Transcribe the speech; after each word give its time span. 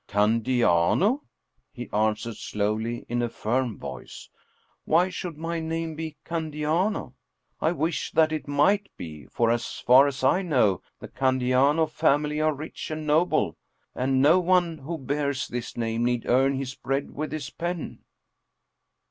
"Candiano?" 0.09 1.21
he 1.71 1.87
answered 1.93 2.35
slowly 2.37 3.05
in 3.07 3.21
a 3.21 3.29
firm 3.29 3.77
voice." 3.77 4.29
Why 4.83 5.09
should 5.09 5.37
my 5.37 5.59
name 5.59 5.93
be 5.93 6.17
Candiano? 6.25 7.13
I 7.59 7.73
wish 7.73 8.11
that 8.13 8.31
it 8.31 8.47
might 8.47 8.89
be, 8.97 9.27
for 9.27 9.51
as 9.51 9.77
far 9.77 10.07
as 10.07 10.23
I 10.23 10.41
know, 10.41 10.81
the 10.99 11.07
Candiano 11.07 11.85
family 11.87 12.41
are 12.41 12.51
rich 12.51 12.89
and 12.89 13.01
62 13.01 13.05
Paul 13.05 13.05
Heyse 13.05 13.07
noble, 13.07 13.57
and 13.93 14.21
no 14.23 14.39
one 14.39 14.79
who 14.79 14.97
bears 14.97 15.47
this 15.47 15.77
name 15.77 16.03
need 16.03 16.25
earn 16.25 16.55
his 16.55 16.73
bread 16.73 17.11
with 17.11 17.31
his 17.31 17.51
pen." 17.51 17.99